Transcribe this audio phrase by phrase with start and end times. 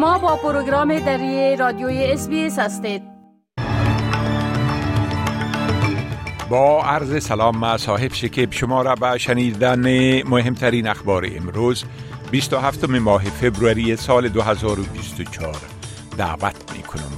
[0.00, 3.02] شما با پروگرام دری رادیوی اس هستید.
[6.50, 9.82] با عرض سلام ما صاحب شکیب شما را به شنیدن
[10.22, 11.84] مهمترین اخبار امروز
[12.30, 15.56] 27 ماه فبروری سال 2024
[16.16, 17.12] دعوت می کنم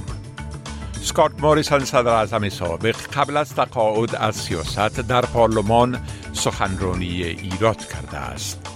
[1.01, 5.99] سکات موریسون صدر اعظم سابق قبل از تقاعد از سیاست در پارلمان
[6.33, 8.72] سخنرانی ایراد کرده است.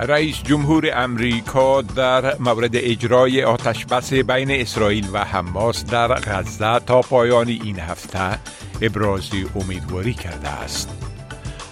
[0.00, 7.00] رئیس جمهور امریکا در مورد اجرای آتش بس بین اسرائیل و حماس در غزه تا
[7.00, 8.38] پایان این هفته
[8.82, 10.88] ابراز امیدواری کرده است.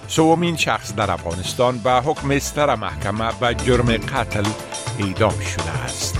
[0.09, 4.45] سومین شخص در افغانستان به حکم استر محکمه به جرم قتل
[4.99, 6.19] اعدام شده است.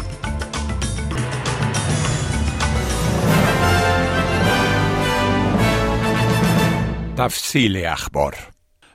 [7.17, 8.35] تفصیل اخبار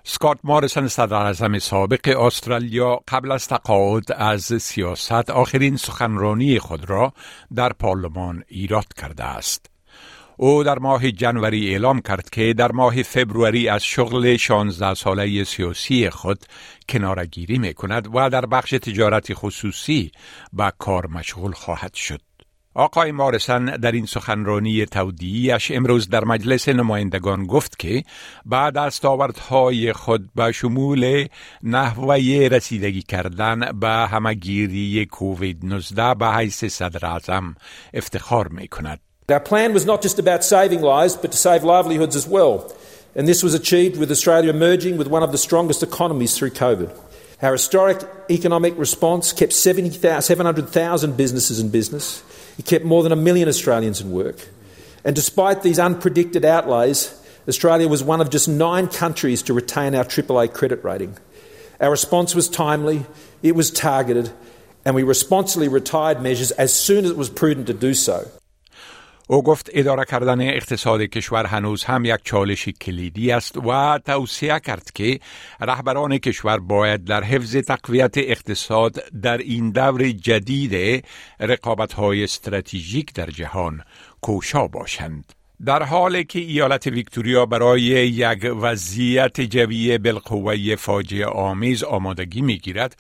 [0.06, 7.14] سکات مارسن صدر سابق استرالیا قبل از تقاعد از سیاست آخرین سخنرانی خود را
[7.56, 9.66] در پارلمان ایراد کرده است.
[10.38, 16.10] او در ماه جنوری اعلام کرد که در ماه فبروری از شغل 16 ساله سیاسی
[16.10, 16.46] خود
[16.90, 20.12] کنارگیری می کند و در بخش تجارت خصوصی
[20.54, 22.22] به کار مشغول خواهد شد.
[22.76, 28.04] آقای مارسن در این سخنرانی تودیعش امروز در مجلس نمایندگان گفت که
[28.46, 31.28] بعد از دستاوردهای خود به شمول
[31.64, 32.16] نحوه
[32.52, 37.56] رسیدگی کردن به همگیری کووید 19 به حیث صدر اعظم
[37.94, 39.00] افتخار می کند.
[39.32, 42.54] Our plan was not just about saving lives, but to save livelihoods as well.
[43.16, 46.90] And this was achieved with Australia emerging with one of the strongest economies through COVID.
[47.46, 52.24] Our historic economic response kept 700,000 businesses in business.
[52.58, 54.48] It kept more than a million Australians in work.
[55.04, 60.06] And despite these unpredicted outlays, Australia was one of just nine countries to retain our
[60.06, 61.18] AAA credit rating.
[61.82, 63.06] Our response was timely,
[63.42, 64.32] it was targeted,
[64.86, 68.30] and we responsibly retired measures as soon as it was prudent to do so.
[69.34, 74.92] او گفت اداره کردن اقتصاد کشور هنوز هم یک چالش کلیدی است و توصیه کرد
[74.92, 75.20] که
[75.62, 81.06] رهبران کشور باید در حفظ تقویت اقتصاد در این دور جدید
[81.40, 83.82] رقابت های استراتژیک در جهان
[84.22, 85.34] کوشا باشند.
[85.66, 92.96] در حالی که ایالت ویکتوریا برای یک وضعیت جوی بالقوه فاجعه آمیز آمادگی می گیرد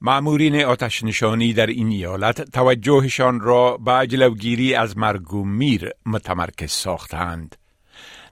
[0.00, 6.70] معمورین آتش نشانی در این ایالت توجهشان را به جلوگیری از مرگ و میر متمرکز
[6.70, 7.56] ساختند.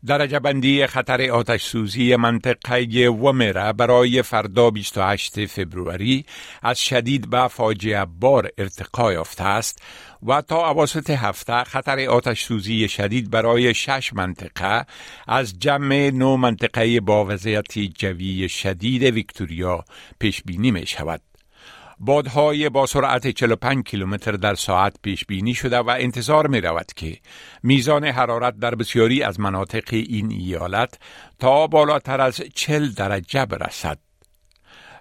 [0.06, 6.26] درجه بندی خطر آتش سوزی منطقه ومره برای فردا 28 فبروری
[6.62, 9.82] از شدید به فاجعه بار ارتقا یافته است
[10.26, 14.86] و تا اواسط هفته خطر آتش سوزی شدید برای شش منطقه
[15.28, 19.84] از جمع نو منطقه با وضعیت جوی شدید ویکتوریا
[20.18, 21.20] پیش بینی می شود.
[22.06, 27.16] بادهای با سرعت 45 کیلومتر در ساعت پیش بینی شده و انتظار می رود که
[27.62, 30.98] میزان حرارت در بسیاری از مناطق این ایالت
[31.38, 33.98] تا بالاتر از 40 درجه برسد.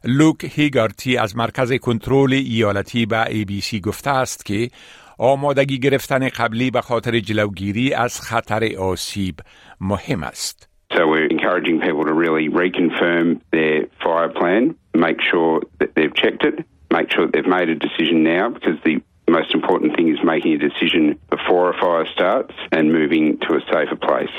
[0.04, 4.70] لوک هیگارتی از مرکز کنترل ایالتی به ای بی سی گفته است که
[5.18, 9.36] آمادگی گرفتن قبلی به خاطر جلوگیری از خطر آسیب
[9.82, 10.70] مهم است.
[10.94, 14.76] So we're encouraging people to really reconfirm their fire plan,
[15.08, 16.56] make sure that they've checked it,
[16.98, 18.96] make sure that they've made a decision now because the
[19.38, 21.04] most important thing is making a decision
[21.36, 24.36] before a fire starts and moving to a safer place.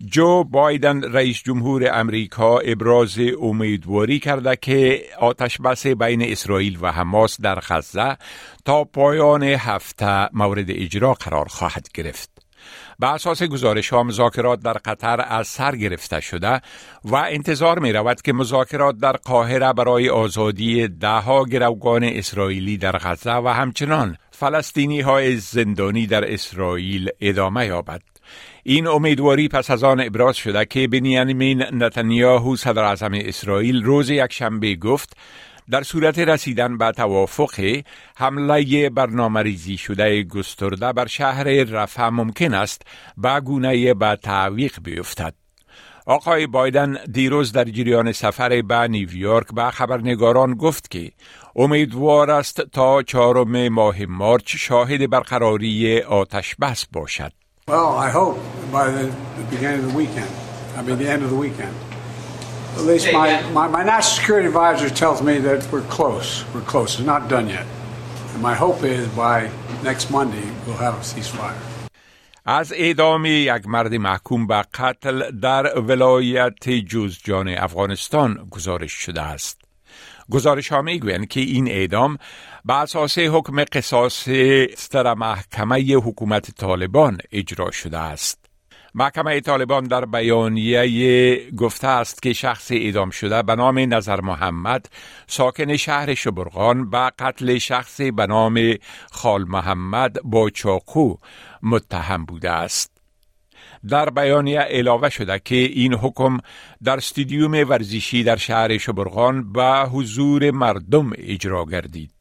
[0.00, 7.40] جو بایدن رئیس جمهور امریکا ابراز امیدواری کرده که آتش بس بین اسرائیل و حماس
[7.40, 8.16] در غزه
[8.64, 12.37] تا پایان هفته مورد اجرا قرار خواهد گرفت.
[12.98, 16.60] به اساس گزارش ها مذاکرات در قطر از سر گرفته شده
[17.04, 23.34] و انتظار می رود که مذاکرات در قاهره برای آزادی دهها گروگان اسرائیلی در غزه
[23.34, 28.02] و همچنان فلسطینی های زندانی در اسرائیل ادامه یابد.
[28.62, 34.32] این امیدواری پس از آن ابراز شده که بنیامین نتانیاهو صدر اعظم اسرائیل روز یک
[34.32, 35.16] شنبه گفت
[35.70, 37.82] در صورت رسیدن به توافق
[38.16, 42.82] حمله برنامه ریزی شده گسترده بر شهر رفح ممکن است
[43.16, 45.34] به گونه به تعویق بیفتد.
[46.06, 51.12] آقای بایدن دیروز در جریان سفر به نیویورک به خبرنگاران گفت که
[51.56, 57.32] امیدوار است تا چهارم ماه مارچ شاهد برقراری آتش بس باشد.
[57.68, 58.38] Well, I hope
[58.72, 59.10] by the
[59.50, 60.32] beginning of the weekend.
[60.78, 61.87] I the end of the weekend.
[62.78, 63.28] At least my,
[63.58, 66.28] my, my national security advisor tells me that we're close.
[66.54, 66.90] We're close.
[66.96, 67.66] It's not done yet.
[68.34, 69.36] And my hope is by
[69.88, 71.60] next Monday we'll have a ceasefire.
[72.44, 79.60] از اعدام یک مرد محکوم به قتل در ولایت جوزجان افغانستان گزارش شده است.
[80.30, 82.18] گزارش ها می‌گویند که این اعدام
[82.64, 84.28] به اساس حکم قصاص
[84.90, 88.47] در محکمه حکومت طالبان اجرا شده است.
[88.98, 94.86] محکمه طالبان در بیانیه گفته است که شخص اعدام شده به نام نظر محمد
[95.26, 98.74] ساکن شهر شبرغان به قتل شخصی به نام
[99.10, 101.14] خال محمد با چاقو
[101.62, 102.90] متهم بوده است.
[103.88, 106.38] در بیانیه علاوه شده که این حکم
[106.84, 112.17] در استودیوم ورزشی در شهر شبرغان به حضور مردم اجرا گردید.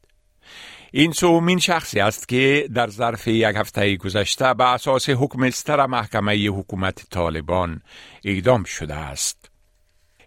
[0.92, 6.48] این سومین شخصی است که در ظرف یک هفته گذشته به اساس حکم استر محکمه
[6.48, 7.82] حکومت طالبان
[8.26, 9.52] اعدام شده است.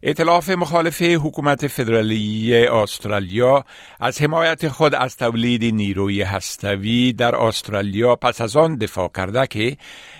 [0.02, 3.64] اطلاف مخالف حکومت فدرالی استرالیا
[4.00, 9.76] از حمایت خود از تولید نیروی هستوی در استرالیا پس از آن دفاع کرده که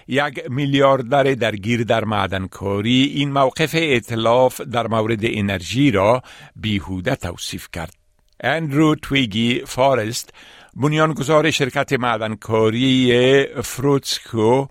[0.09, 6.23] یک میلیاردر درگیر در معدنکاری این موقف اطلاف در مورد انرژی را
[6.57, 8.00] بیهوده توصیف کرد.
[8.41, 10.35] اندرو تویگی فارست
[10.77, 14.67] بنیانگذار شرکت معدنکاری فروتسکو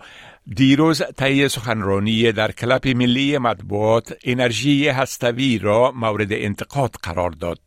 [0.55, 7.59] دیروز طی سخنرانی در کلپ ملی مطبوعات انرژی هستوی را مورد انتقاد قرار داد.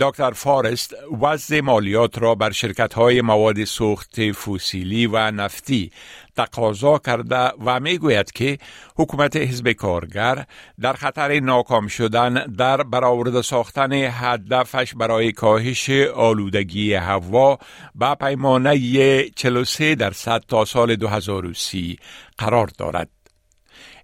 [0.00, 5.90] دکتر فارست وضع مالیات را بر شرکت های مواد سوخت فوسیلی و نفتی
[6.36, 8.58] تقاضا کرده و می گوید که
[8.96, 10.44] حکومت حزب کارگر
[10.80, 17.58] در خطر ناکام شدن در برآورده ساختن هدفش برای کاهش آلودگی هوا
[17.94, 21.98] به پیمانه 43 درصد تا سال 2030
[22.38, 23.21] قرار دارد.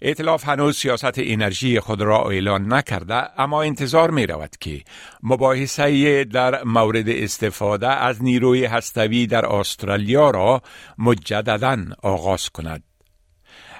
[0.02, 4.82] اطلاف هنوز سیاست انرژی خود را اعلان نکرده اما انتظار می رود که
[5.22, 10.62] مباحثه در مورد استفاده از نیروی هستوی در استرالیا را
[10.98, 12.82] مجددا آغاز کند.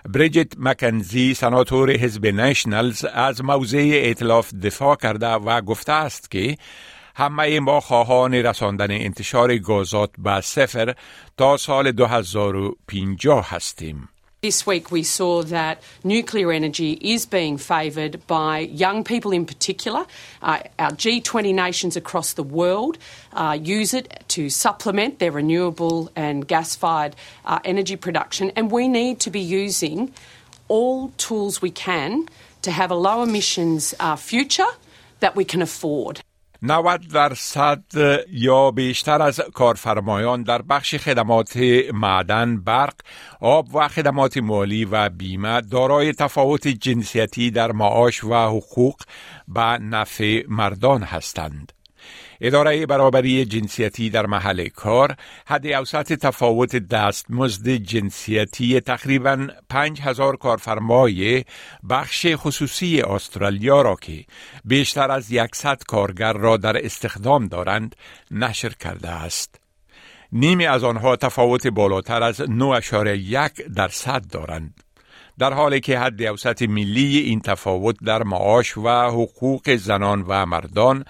[0.09, 6.57] بریجت مکنزی سناتور حزب نشنلز از موضع اطلاف دفاع کرده و گفته است که
[7.17, 10.95] همه ما خواهان رساندن انتشار گازات به صفر
[11.37, 14.09] تا سال 2050 هستیم.
[14.41, 20.07] This week we saw that nuclear energy is being favoured by young people in particular.
[20.41, 22.99] Uh, our G20 nations across the world
[23.33, 28.87] uh, use it to supplement their renewable and gas fired uh, energy production, and we
[28.87, 30.13] need to be using
[30.69, 32.29] all tools we can
[32.63, 34.71] to have a low emissions uh, future
[35.19, 36.21] that we can afford.
[36.63, 37.83] 90 درصد
[38.33, 41.57] یا بیشتر از کارفرمایان در بخش خدمات
[41.93, 42.95] معدن، برق،
[43.41, 48.97] آب و خدمات مالی و بیمه دارای تفاوت جنسیتی در معاش و حقوق
[49.49, 51.73] به نفع مردان هستند.
[52.41, 61.45] اداره برابری جنسیتی در محل کار حد اوسط تفاوت دستمزد جنسیتی تقریبا 5000 کارفرمای
[61.91, 64.25] بخش خصوصی استرالیا را که
[64.65, 67.97] بیشتر از 100 کارگر را در استخدام دارند
[68.31, 69.61] نشر کرده است.
[70.33, 74.88] نیمی از آنها تفاوت بالاتر از 9.1 درصد دارند.
[75.39, 81.05] در حالی که حد اوسط ملی این تفاوت در معاش و حقوق زنان و مردان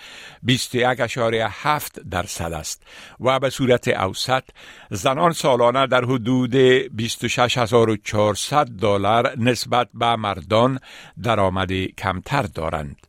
[0.48, 2.82] 21.7 درصد است
[3.20, 4.42] و به صورت اوسط
[4.90, 10.78] زنان سالانه در حدود 26400 دلار نسبت به مردان
[11.22, 13.07] درآمد کمتر دارند.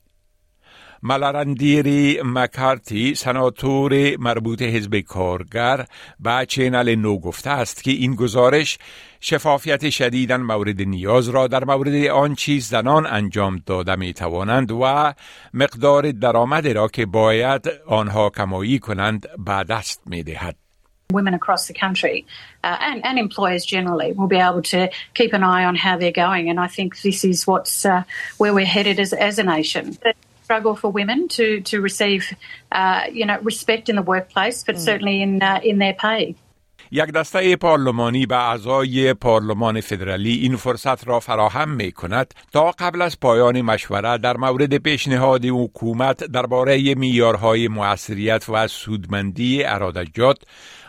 [1.04, 5.86] ملارندیری مکارتی سناتور مربوط حزب کارگر
[6.20, 8.78] به چینل نو گفته است که این گزارش
[9.22, 15.14] شفافیت شدیدن مورد نیاز را در مورد آن چیز زنان انجام داده می توانند و
[15.54, 20.56] مقدار درآمد را که باید آنها کمایی کنند به دست می دهد.
[21.12, 22.24] women across the country
[22.64, 26.12] uh, and, and employers generally will be able to keep an eye on how they're
[26.12, 26.52] going.
[26.52, 28.04] And I think this is what's uh,
[28.38, 29.98] where we're headed as, as a nation.
[30.50, 32.24] Struggle for women to, to receive,
[32.72, 34.80] uh, you know, respect in the workplace, but mm.
[34.80, 36.36] certainly in, in their pay.
[36.92, 43.02] یک دسته پارلمانی به اعضای پارلمان فدرالی این فرصت را فراهم می کند تا قبل
[43.02, 50.38] از پایان مشوره در مورد پیشنهاد حکومت درباره میارهای موثریت و سودمندی ارادجات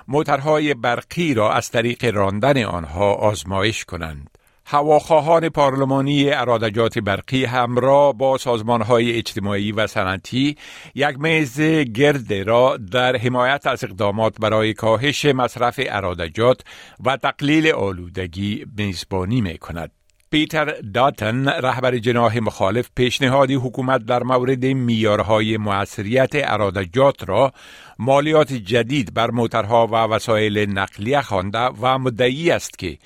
[0.09, 4.40] موترهای برقی را از طریق راندن آنها آزمایش کنند.
[4.73, 10.57] هواخواهان پارلمانی ارادجات برقی همراه با سازمان های اجتماعی و صنعتی
[10.95, 11.61] یک میز
[11.95, 16.61] گرد را در حمایت از اقدامات برای کاهش مصرف ارادجات
[17.05, 20.00] و تقلیل آلودگی میزبانی می کند.
[20.31, 27.53] پیتر داتن رهبر جناح مخالف پیشنهادی حکومت در مورد میارهای موثریت ارادجات را
[27.99, 32.99] مالیات جدید بر موترها و وسایل نقلیه خوانده و مدعی است که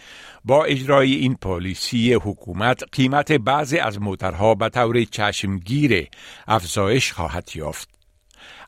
[0.44, 6.08] با اجرای این پالیسی حکومت قیمت بعضی از موترها به طور چشمگیر
[6.48, 7.93] افزایش خواهد یافت.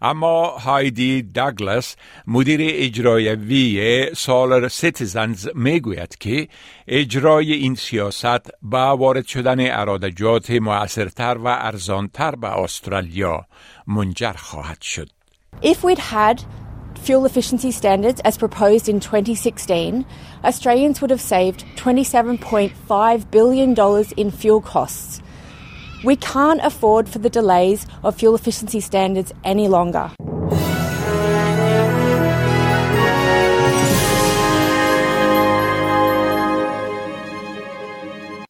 [0.03, 6.49] اما هایدی داگلاس مدیر اجراییوی Solar Citizens می‌گوید که
[6.89, 13.47] اجرای این سیاست با وارد شدن عراده‌جات موثرتر و ارزانتر به استرالیا
[13.87, 15.11] منجر خواهد شد.
[15.63, 16.41] If we'd had
[17.05, 20.05] fuel efficiency standards as proposed in 2016,
[20.45, 23.71] Australians would have saved $27.5 billion
[24.17, 25.23] in fuel costs.
[26.07, 30.11] We can't afford for the delays of fuel efficiency standards any longer.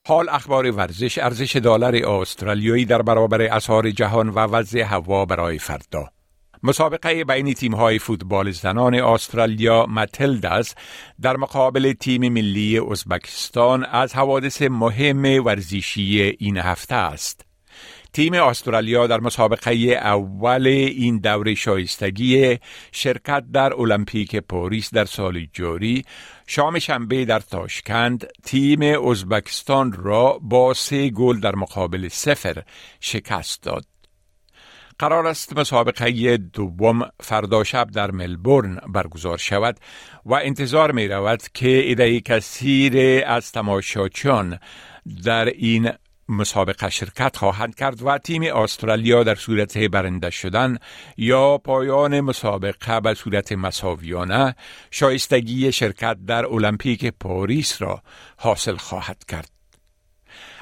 [0.08, 6.08] حال اخبار ورزش ارزش دلار استرالیایی در برابر اسعار جهان و وضع هوا برای فردا
[6.62, 10.74] مسابقه بین تیم های فوتبال زنان استرالیا متلداز
[11.20, 17.45] در مقابل تیم ملی ازبکستان از حوادث مهم ورزشی این هفته است.
[18.16, 19.70] تیم استرالیا در مسابقه
[20.02, 22.58] اول این دوره شایستگی
[22.92, 26.04] شرکت در المپیک پاریس در سال جاری
[26.46, 32.62] شام شنبه در تاشکند تیم ازبکستان را با سه گل در مقابل سفر
[33.00, 33.84] شکست داد.
[34.98, 39.80] قرار است مسابقه دوم فردا شب در ملبورن برگزار شود
[40.26, 44.58] و انتظار می رود که ایده کثیر از تماشاچان
[45.24, 45.90] در این
[46.28, 50.78] مسابقه شرکت خواهند کرد و تیم استرالیا در صورت برنده شدن
[51.16, 54.56] یا پایان مسابقه به صورت مساویانه
[54.90, 58.02] شایستگی شرکت در المپیک پاریس را
[58.36, 59.50] حاصل خواهد کرد.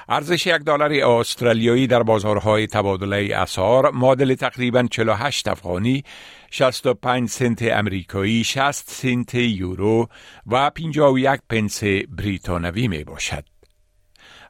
[0.08, 6.04] ارزش یک دلار استرالیایی در بازارهای تبادله اسعار معادل تقریبا 48 افغانی
[6.50, 10.08] 65 سنت امریکایی 60 سنت یورو
[10.46, 13.53] و 51 پنس بریتانوی می باشد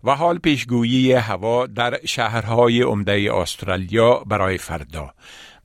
[0.04, 5.14] و حال پیشگویی هوا در شهرهای عمده استرالیا برای فردا.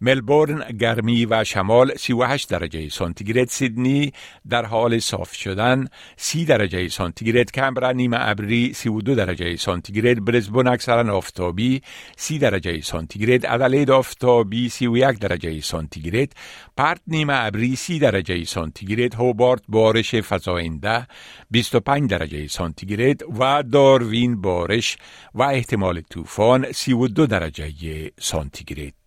[0.01, 4.13] ملبورن گرمی و شمال 38 درجه سانتیگراد سیدنی
[4.50, 5.88] در حال صاف شدن
[6.18, 11.82] 30 درجه سانتیگراد کمبرا نیمه ابری 32 درجه سانتیگراد برزبون اکثرا آفتابی
[12.18, 16.34] 30 درجه سانتیگراد ادلید آفتابی 31 درجه سانتیگراد
[16.77, 21.08] پرت نیمه ابری 30 درجه سانتیگراد هوبارت بارش فزاینده
[21.51, 24.98] 25 درجه سانتیگراد و داروین بارش
[25.34, 28.99] و احتمال طوفان 32 درجه سانتیگراد.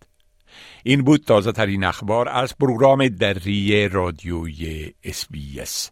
[0.85, 5.91] این بود تازه ترین اخبار از پروگرام دری رادیوی اس بی اس.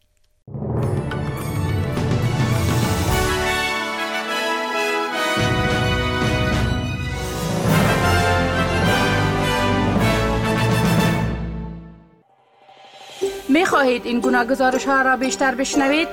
[13.50, 16.08] می خواهید این گونه گزارش ها را بیشتر بشنوید؟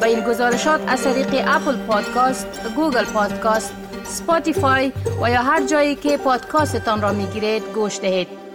[0.00, 2.46] به این گزارشات از طریق Apple Podcast،
[2.76, 3.74] Google Podcast،
[4.08, 8.47] Spotify و یا هر جایی که پادکاستتان را می گیرید گوش دهید.